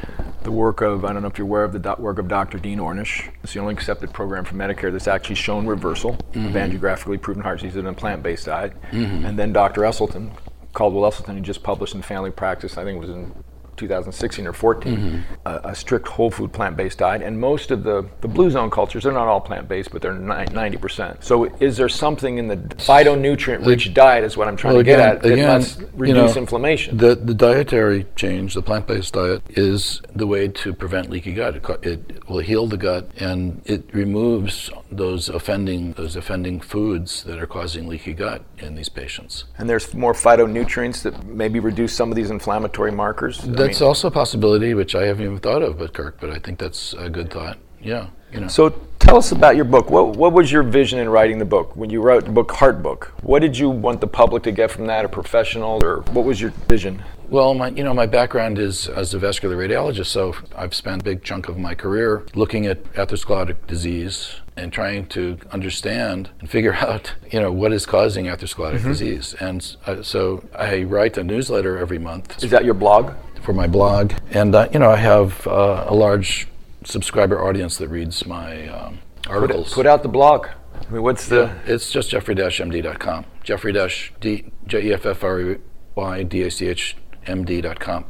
the 0.42 0.52
work 0.52 0.80
of 0.80 1.04
I 1.04 1.12
don't 1.12 1.22
know 1.22 1.28
if 1.28 1.38
you're 1.38 1.46
aware 1.46 1.64
of 1.64 1.72
the 1.72 1.96
work 1.98 2.18
of 2.18 2.28
Dr. 2.28 2.58
Dean 2.58 2.78
Ornish. 2.78 3.30
It's 3.42 3.52
the 3.52 3.60
only 3.60 3.74
accepted 3.74 4.12
program 4.12 4.44
for 4.44 4.54
Medicare 4.54 4.90
that's 4.90 5.08
actually 5.08 5.34
shown 5.34 5.66
reversal 5.66 6.12
mm-hmm. 6.12 6.46
of 6.46 6.52
angiographically 6.52 7.20
proven 7.20 7.42
heart 7.42 7.60
disease 7.60 7.76
in 7.76 7.86
a 7.86 7.92
plant-based 7.92 8.46
diet. 8.46 8.72
Mm-hmm. 8.90 9.26
And 9.26 9.38
then 9.38 9.52
Dr. 9.52 9.82
Esselstyn, 9.82 10.30
Caldwell 10.72 11.10
Esselstyn, 11.10 11.34
he 11.34 11.40
just 11.40 11.62
published 11.62 11.94
in 11.94 12.02
Family 12.02 12.30
Practice. 12.30 12.78
I 12.78 12.84
think 12.84 12.96
it 12.96 13.00
was 13.00 13.10
in 13.10 13.34
2016 13.80 14.46
or 14.46 14.52
14, 14.52 14.96
mm-hmm. 14.96 15.18
a, 15.46 15.60
a, 15.64 15.74
strict 15.74 16.06
whole 16.06 16.30
food 16.30 16.52
plant 16.52 16.76
based 16.76 16.98
diet. 16.98 17.22
And 17.22 17.40
most 17.40 17.70
of 17.70 17.82
the, 17.82 18.06
the 18.20 18.28
blue 18.28 18.50
zone 18.50 18.70
cultures, 18.70 19.04
they're 19.04 19.12
not 19.12 19.26
all 19.26 19.40
plant 19.40 19.68
based, 19.68 19.90
but 19.90 20.02
they're 20.02 20.12
90%. 20.12 21.24
So 21.24 21.44
is 21.60 21.76
there 21.76 21.88
something 21.88 22.38
in 22.38 22.46
the 22.46 22.56
phytonutrient 22.56 23.64
rich 23.66 23.94
diet, 23.94 24.22
is 24.22 24.36
what 24.36 24.48
I'm 24.48 24.56
trying 24.56 24.74
well, 24.74 24.84
to 24.84 24.90
again, 24.90 24.98
get 24.98 25.16
at, 25.16 25.22
that 25.22 25.32
again, 25.32 25.48
must 25.48 25.80
reduce 25.94 26.08
you 26.08 26.14
know, 26.14 26.34
inflammation? 26.34 26.96
The, 26.96 27.14
the 27.14 27.34
dietary 27.34 28.06
change, 28.16 28.54
the 28.54 28.62
plant 28.62 28.86
based 28.86 29.14
diet, 29.14 29.42
is 29.50 30.02
the 30.14 30.26
way 30.26 30.48
to 30.48 30.74
prevent 30.74 31.08
leaky 31.08 31.32
gut. 31.32 31.56
It, 31.56 31.86
it 31.86 32.28
will 32.28 32.40
heal 32.40 32.66
the 32.66 32.76
gut 32.76 33.10
and 33.16 33.62
it 33.64 33.92
removes 33.94 34.70
those 34.92 35.28
offending, 35.30 35.94
those 35.94 36.16
offending 36.16 36.60
foods 36.60 37.24
that 37.24 37.38
are 37.38 37.46
causing 37.46 37.88
leaky 37.88 38.12
gut 38.12 38.44
in 38.58 38.74
these 38.74 38.90
patients. 38.90 39.44
And 39.56 39.70
there's 39.70 39.94
more 39.94 40.12
phytonutrients 40.12 41.02
that 41.02 41.24
maybe 41.24 41.60
reduce 41.60 41.94
some 41.94 42.10
of 42.10 42.16
these 42.16 42.30
inflammatory 42.30 42.92
markers? 42.92 43.38
That's 43.70 43.82
also 43.82 44.08
a 44.08 44.10
possibility, 44.10 44.74
which 44.74 44.94
I 44.94 45.06
haven't 45.06 45.24
even 45.24 45.38
thought 45.38 45.62
of, 45.62 45.78
but 45.78 45.92
Kirk. 45.92 46.18
But 46.20 46.30
I 46.30 46.38
think 46.38 46.58
that's 46.58 46.92
a 46.94 47.08
good 47.08 47.30
thought. 47.30 47.58
Yeah. 47.80 48.08
You 48.32 48.40
know. 48.40 48.48
So 48.48 48.70
tell 48.98 49.16
us 49.16 49.32
about 49.32 49.56
your 49.56 49.64
book. 49.64 49.90
What, 49.90 50.16
what 50.16 50.32
was 50.32 50.52
your 50.52 50.62
vision 50.62 50.98
in 50.98 51.08
writing 51.08 51.38
the 51.38 51.44
book? 51.44 51.74
When 51.74 51.90
you 51.90 52.00
wrote 52.00 52.24
the 52.24 52.30
book 52.30 52.52
Heart 52.52 52.82
Book, 52.82 53.12
what 53.22 53.40
did 53.40 53.56
you 53.56 53.70
want 53.70 54.00
the 54.00 54.06
public 54.06 54.42
to 54.44 54.52
get 54.52 54.70
from 54.70 54.86
that, 54.86 55.04
a 55.04 55.08
professional, 55.08 55.82
or 55.82 56.02
what 56.12 56.24
was 56.24 56.40
your 56.40 56.50
vision? 56.68 57.02
Well, 57.28 57.54
my 57.54 57.68
you 57.68 57.84
know 57.84 57.94
my 57.94 58.06
background 58.06 58.58
is 58.58 58.88
as 58.88 59.14
a 59.14 59.18
vascular 59.18 59.56
radiologist, 59.56 60.06
so 60.06 60.34
I've 60.56 60.74
spent 60.74 61.02
a 61.02 61.04
big 61.04 61.22
chunk 61.22 61.48
of 61.48 61.56
my 61.58 61.76
career 61.76 62.24
looking 62.34 62.66
at 62.66 62.82
atherosclerotic 62.94 63.68
disease 63.68 64.34
and 64.56 64.72
trying 64.72 65.06
to 65.06 65.38
understand 65.52 66.30
and 66.40 66.50
figure 66.50 66.74
out 66.88 67.14
you 67.30 67.40
know 67.40 67.52
what 67.52 67.72
is 67.72 67.86
causing 67.86 68.26
atherosclerotic 68.26 68.80
mm-hmm. 68.80 68.88
disease. 68.88 69.34
And 69.34 69.76
uh, 69.86 70.02
so 70.02 70.44
I 70.56 70.82
write 70.82 71.16
a 71.18 71.24
newsletter 71.24 71.78
every 71.78 72.00
month. 72.00 72.42
Is 72.42 72.50
that 72.50 72.64
your 72.64 72.74
blog? 72.74 73.12
For 73.42 73.52
my 73.52 73.66
blog, 73.66 74.12
and 74.30 74.54
uh, 74.54 74.68
you 74.72 74.78
know 74.78 74.90
I 74.90 74.96
have 74.96 75.46
uh, 75.46 75.86
a 75.88 75.94
large 75.94 76.46
subscriber 76.84 77.42
audience 77.42 77.78
that 77.78 77.88
reads 77.88 78.26
my 78.26 78.68
um, 78.68 78.98
articles. 79.28 79.68
Put, 79.68 79.74
put, 79.74 79.86
out 79.86 80.02
the 80.02 80.08
blog. 80.08 80.46
I 80.74 80.92
mean, 80.92 81.02
what's 81.02 81.28
the? 81.28 81.42
Yeah, 81.66 81.74
it's 81.74 81.90
just 81.90 82.10
jeffrey-md.com. 82.10 83.24
Jeffrey-d 83.42 84.50
j 84.66 84.82
e 84.82 84.92
f 84.92 85.06
f 85.06 85.24
r 85.24 85.58
y 85.94 86.22
d 86.22 86.42
a 86.42 86.50
c 86.50 86.68
h 86.68 86.96
md.com. 87.26 88.04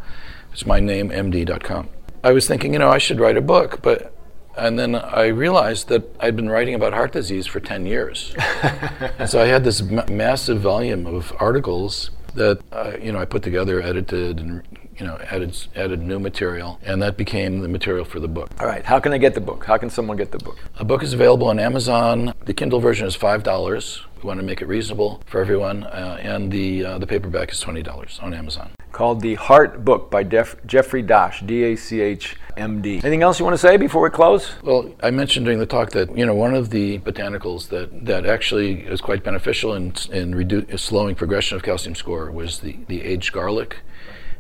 It's 0.52 0.66
my 0.66 0.80
name, 0.80 1.10
md.com. 1.10 1.88
I 2.22 2.32
was 2.32 2.46
thinking, 2.46 2.72
you 2.72 2.78
know, 2.78 2.90
I 2.90 2.98
should 2.98 3.20
write 3.20 3.36
a 3.36 3.40
book, 3.40 3.82
but 3.82 4.12
and 4.56 4.78
then 4.78 4.94
I 4.94 5.26
realized 5.26 5.88
that 5.88 6.14
I'd 6.20 6.36
been 6.36 6.50
writing 6.50 6.74
about 6.74 6.92
heart 6.92 7.12
disease 7.12 7.46
for 7.46 7.60
10 7.60 7.86
years. 7.86 8.34
so 9.26 9.40
I 9.40 9.46
had 9.46 9.64
this 9.64 9.80
ma- 9.80 10.04
massive 10.10 10.60
volume 10.60 11.06
of 11.06 11.32
articles 11.38 12.10
that 12.34 12.60
uh, 12.72 12.92
you 13.00 13.12
know 13.12 13.18
I 13.18 13.24
put 13.24 13.42
together, 13.42 13.80
edited, 13.80 14.40
and 14.40 14.62
you 14.98 15.06
know 15.06 15.18
added 15.30 15.56
added 15.74 16.00
new 16.02 16.18
material, 16.18 16.78
and 16.82 17.00
that 17.02 17.16
became 17.16 17.60
the 17.60 17.68
material 17.68 18.04
for 18.04 18.20
the 18.20 18.28
book. 18.28 18.50
All 18.60 18.66
right, 18.66 18.84
how 18.84 19.00
can 19.00 19.12
I 19.12 19.18
get 19.18 19.34
the 19.34 19.40
book? 19.40 19.64
How 19.64 19.76
can 19.76 19.90
someone 19.90 20.16
get 20.16 20.32
the 20.32 20.38
book? 20.38 20.58
A 20.76 20.84
book 20.84 21.02
is 21.02 21.12
available 21.12 21.48
on 21.48 21.58
Amazon. 21.58 22.32
The 22.44 22.54
Kindle 22.54 22.80
version 22.80 23.06
is 23.06 23.14
five 23.14 23.42
dollars. 23.42 24.02
We 24.22 24.26
want 24.26 24.38
to 24.40 24.44
make 24.46 24.60
it 24.60 24.66
reasonable 24.66 25.22
for 25.26 25.40
everyone, 25.40 25.84
uh, 25.84 26.18
and 26.20 26.52
the 26.52 26.84
uh, 26.84 26.98
the 26.98 27.06
paperback 27.06 27.52
is 27.52 27.60
twenty 27.60 27.82
dollars 27.82 28.18
on 28.22 28.34
Amazon. 28.34 28.72
Called 28.92 29.20
the 29.20 29.36
Heart 29.36 29.84
Book 29.84 30.10
by 30.10 30.24
Def- 30.24 30.56
Jeffrey 30.66 31.02
Dach, 31.02 31.46
D-A-C-H. 31.46 32.36
MD. 32.56 32.92
Anything 33.04 33.22
else 33.22 33.38
you 33.38 33.44
want 33.44 33.54
to 33.54 33.58
say 33.58 33.76
before 33.76 34.02
we 34.02 34.10
close? 34.10 34.52
Well, 34.62 34.94
I 35.02 35.10
mentioned 35.10 35.46
during 35.46 35.58
the 35.58 35.66
talk 35.66 35.90
that 35.90 36.16
you 36.16 36.26
know 36.26 36.34
one 36.34 36.54
of 36.54 36.70
the 36.70 36.98
botanicals 37.00 37.68
that, 37.68 38.04
that 38.06 38.26
actually 38.26 38.82
is 38.82 39.00
quite 39.00 39.24
beneficial 39.24 39.74
in 39.74 39.86
in 40.12 40.34
redu- 40.34 40.78
slowing 40.78 41.14
progression 41.14 41.56
of 41.56 41.62
calcium 41.62 41.94
score 41.94 42.30
was 42.30 42.60
the 42.60 42.78
the 42.88 43.02
aged 43.02 43.32
garlic. 43.32 43.78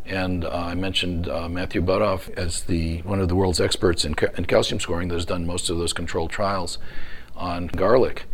And 0.06 0.44
uh, 0.44 0.50
I 0.50 0.74
mentioned 0.74 1.28
uh, 1.28 1.48
Matthew 1.48 1.82
Budoff 1.82 2.28
as 2.36 2.62
the 2.62 3.02
one 3.02 3.20
of 3.20 3.28
the 3.28 3.36
world's 3.36 3.60
experts 3.60 4.04
in, 4.04 4.14
ca- 4.14 4.32
in 4.36 4.44
calcium 4.46 4.80
scoring 4.80 5.08
that 5.08 5.14
has 5.14 5.24
done 5.26 5.46
most 5.46 5.70
of 5.70 5.78
those 5.78 5.92
controlled 5.92 6.30
trials 6.30 6.78
on 7.36 7.68
garlic. 7.68 8.24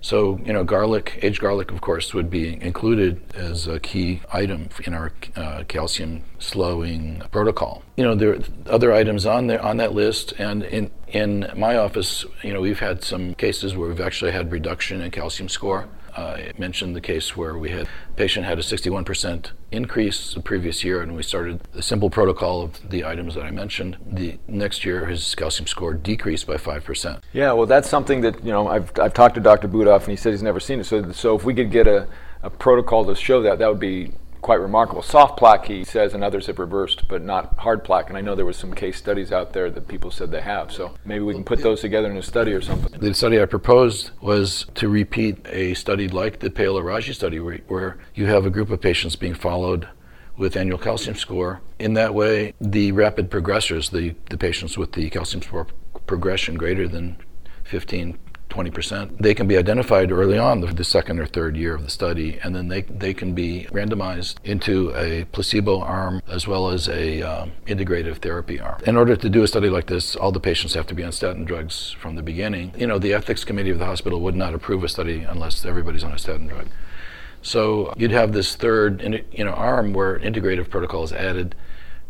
So, 0.00 0.40
you 0.44 0.52
know, 0.52 0.64
garlic, 0.64 1.18
aged 1.22 1.40
garlic, 1.40 1.70
of 1.70 1.80
course, 1.80 2.14
would 2.14 2.30
be 2.30 2.60
included 2.62 3.20
as 3.34 3.66
a 3.66 3.80
key 3.80 4.20
item 4.32 4.68
in 4.84 4.94
our 4.94 5.12
uh, 5.36 5.64
calcium 5.66 6.22
slowing 6.38 7.22
protocol. 7.32 7.82
You 7.96 8.04
know, 8.04 8.14
there 8.14 8.34
are 8.34 8.40
other 8.66 8.92
items 8.92 9.26
on 9.26 9.48
there 9.48 9.60
on 9.60 9.76
that 9.78 9.94
list, 9.94 10.32
and 10.38 10.62
in 10.62 10.90
in 11.12 11.50
my 11.56 11.76
office, 11.76 12.24
you 12.42 12.52
know, 12.52 12.60
we've 12.60 12.80
had 12.80 13.02
some 13.02 13.34
cases 13.34 13.74
where 13.76 13.88
we've 13.88 14.00
actually 14.00 14.32
had 14.32 14.52
reduction 14.52 15.00
in 15.00 15.10
calcium 15.10 15.48
score. 15.48 15.88
Uh, 16.16 16.36
I 16.36 16.52
mentioned 16.58 16.96
the 16.96 17.00
case 17.00 17.36
where 17.36 17.56
we 17.56 17.70
had 17.70 17.88
patient 18.16 18.44
had 18.44 18.58
a 18.58 18.62
61% 18.62 19.52
increase 19.70 20.34
the 20.34 20.40
previous 20.40 20.82
year, 20.82 21.00
and 21.00 21.14
we 21.14 21.22
started 21.22 21.60
the 21.72 21.82
simple 21.82 22.10
protocol 22.10 22.62
of 22.62 22.90
the 22.90 23.04
items 23.04 23.34
that 23.36 23.44
I 23.44 23.50
mentioned. 23.50 23.98
The 24.04 24.38
next 24.48 24.84
year, 24.84 25.06
his 25.06 25.34
calcium 25.34 25.66
score 25.66 25.94
decreased 25.94 26.46
by 26.46 26.56
5%. 26.56 27.20
Yeah, 27.32 27.52
well, 27.52 27.66
that's 27.66 27.88
something 27.88 28.22
that, 28.22 28.42
you 28.44 28.50
know, 28.50 28.66
I've, 28.66 28.90
I've 28.98 29.14
talked 29.14 29.36
to 29.36 29.40
Dr. 29.40 29.68
Budoff, 29.68 30.00
and 30.00 30.10
he 30.10 30.16
said 30.16 30.32
he's 30.32 30.42
never 30.42 30.60
seen 30.60 30.80
it. 30.80 30.84
So, 30.84 31.12
so 31.12 31.36
if 31.36 31.44
we 31.44 31.54
could 31.54 31.70
get 31.70 31.86
a, 31.86 32.08
a 32.42 32.50
protocol 32.50 33.04
to 33.06 33.14
show 33.14 33.42
that, 33.42 33.58
that 33.60 33.68
would 33.68 33.80
be 33.80 34.12
quite 34.40 34.60
remarkable. 34.60 35.02
Soft 35.02 35.38
plaque, 35.38 35.66
he 35.66 35.84
says, 35.84 36.14
and 36.14 36.22
others 36.22 36.46
have 36.46 36.58
reversed, 36.58 37.08
but 37.08 37.22
not 37.22 37.58
hard 37.58 37.84
plaque. 37.84 38.08
And 38.08 38.16
I 38.16 38.20
know 38.20 38.34
there 38.34 38.44
was 38.46 38.56
some 38.56 38.74
case 38.74 38.96
studies 38.96 39.32
out 39.32 39.52
there 39.52 39.70
that 39.70 39.88
people 39.88 40.10
said 40.10 40.30
they 40.30 40.40
have. 40.40 40.72
So 40.72 40.94
maybe 41.04 41.24
we 41.24 41.34
can 41.34 41.44
put 41.44 41.62
those 41.62 41.80
together 41.80 42.10
in 42.10 42.16
a 42.16 42.22
study 42.22 42.52
or 42.52 42.60
something. 42.60 42.98
The 42.98 43.14
study 43.14 43.40
I 43.40 43.46
proposed 43.46 44.10
was 44.20 44.66
to 44.74 44.88
repeat 44.88 45.46
a 45.48 45.74
study 45.74 46.08
like 46.08 46.40
the 46.40 46.50
Paolo 46.50 46.82
Raggi 46.82 47.14
study, 47.14 47.40
where, 47.40 47.58
where 47.68 47.98
you 48.14 48.26
have 48.26 48.46
a 48.46 48.50
group 48.50 48.70
of 48.70 48.80
patients 48.80 49.16
being 49.16 49.34
followed 49.34 49.88
with 50.36 50.56
annual 50.56 50.78
calcium 50.78 51.16
score. 51.16 51.60
In 51.78 51.94
that 51.94 52.14
way, 52.14 52.54
the 52.60 52.92
rapid 52.92 53.30
progressors, 53.30 53.90
the, 53.90 54.14
the 54.30 54.38
patients 54.38 54.78
with 54.78 54.92
the 54.92 55.10
calcium 55.10 55.42
score 55.42 55.66
progression 56.06 56.56
greater 56.56 56.88
than 56.88 57.16
15 57.64 58.18
20%. 58.48 59.18
They 59.18 59.34
can 59.34 59.46
be 59.46 59.56
identified 59.56 60.10
early 60.10 60.38
on, 60.38 60.60
the, 60.60 60.84
second 60.84 61.18
or 61.18 61.26
third 61.26 61.56
year 61.56 61.74
of 61.74 61.82
the 61.82 61.90
study, 61.90 62.38
and 62.42 62.54
then 62.54 62.68
they, 62.68 62.82
they 62.82 63.12
can 63.12 63.34
be 63.34 63.66
randomized 63.70 64.36
into 64.44 64.94
a 64.96 65.24
placebo 65.32 65.80
arm 65.80 66.22
as 66.26 66.46
well 66.46 66.70
as 66.70 66.88
a 66.88 67.22
um, 67.22 67.52
integrative 67.66 68.18
therapy 68.18 68.58
arm. 68.58 68.80
In 68.86 68.96
order 68.96 69.16
to 69.16 69.28
do 69.28 69.42
a 69.42 69.48
study 69.48 69.68
like 69.68 69.86
this, 69.86 70.16
all 70.16 70.32
the 70.32 70.40
patients 70.40 70.74
have 70.74 70.86
to 70.86 70.94
be 70.94 71.04
on 71.04 71.12
statin 71.12 71.44
drugs 71.44 71.90
from 71.90 72.14
the 72.14 72.22
beginning. 72.22 72.72
You 72.76 72.86
know, 72.86 72.98
the 72.98 73.12
ethics 73.12 73.44
committee 73.44 73.70
of 73.70 73.78
the 73.78 73.86
hospital 73.86 74.20
would 74.20 74.36
not 74.36 74.54
approve 74.54 74.82
a 74.82 74.88
study 74.88 75.20
unless 75.20 75.64
everybody's 75.64 76.04
on 76.04 76.12
a 76.12 76.18
statin 76.18 76.46
drug. 76.46 76.68
So 77.42 77.92
you'd 77.96 78.10
have 78.10 78.32
this 78.32 78.56
third 78.56 79.02
you 79.32 79.44
know, 79.44 79.52
arm 79.52 79.92
where 79.92 80.18
integrative 80.18 80.70
protocol 80.70 81.04
is 81.04 81.12
added 81.12 81.54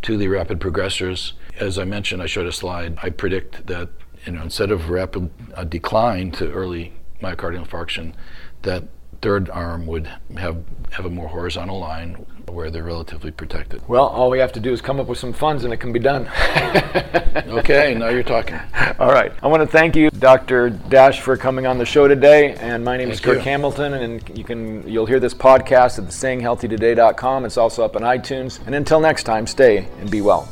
to 0.03 0.17
the 0.17 0.29
rapid 0.29 0.61
progressors. 0.61 1.33
As 1.59 1.79
I 1.79 1.85
mentioned, 1.85 2.23
I 2.23 2.27
showed 2.27 2.47
a 2.47 2.53
slide. 2.53 2.99
I 3.03 3.11
predict 3.11 3.67
that 3.67 3.91
you 4.29 4.35
know, 4.35 4.43
instead 4.43 4.71
of 4.71 4.91
rapid 4.91 5.31
uh, 5.55 5.65
decline 5.65 6.31
to 6.33 6.53
early 6.53 6.93
myocardial 7.23 7.67
infarction, 7.67 8.13
that 8.61 8.85
third 9.23 9.49
arm 9.49 9.87
would 9.87 10.07
have 10.37 10.63
have 10.91 11.07
a 11.07 11.11
more 11.11 11.29
horizontal 11.29 11.79
line 11.79 12.13
where 12.47 12.71
they're 12.71 12.83
relatively 12.83 13.31
protected. 13.31 13.81
Well, 13.89 14.07
all 14.07 14.29
we 14.29 14.39
have 14.39 14.53
to 14.53 14.61
do 14.61 14.71
is 14.71 14.83
come 14.83 15.01
up 15.01 15.07
with 15.07 15.17
some 15.17 15.33
funds 15.33 15.65
and 15.65 15.73
it 15.73 15.79
can 15.79 15.95
be 15.95 15.99
done. 15.99 16.27
okay, 17.49 17.95
now 17.95 18.09
you're 18.09 18.23
talking. 18.23 18.61
All 18.99 19.11
right. 19.11 19.33
I 19.43 19.47
want 19.47 19.63
to 19.63 19.67
thank 19.67 19.97
you, 19.97 20.11
Dr. 20.11 20.71
Dach, 20.71 21.19
for 21.21 21.39
coming 21.39 21.67
on 21.67 21.79
the 21.79 21.87
show 21.87 22.07
today. 22.07 22.55
And 22.57 22.85
my 22.85 22.99
name 22.99 23.09
thank 23.09 23.15
is 23.15 23.25
Kirk 23.25 23.37
you. 23.37 23.45
Hamilton, 23.45 23.95
and 23.95 24.39
you 24.39 24.45
can 24.45 24.87
you'll 24.87 25.07
hear 25.07 25.21
this 25.21 25.35
podcast 25.35 25.99
at 25.99 26.05
the 26.05 26.13
stayinghealthytoday.com. 26.13 27.47
It's 27.47 27.57
also 27.57 27.83
up 27.83 27.97
on 27.97 28.03
iTunes. 28.03 28.61
And 28.67 28.75
until 28.75 29.01
next 29.01 29.23
time, 29.23 29.47
stay 29.47 29.89
and 30.01 30.11
be 30.11 30.21
well. 30.21 30.49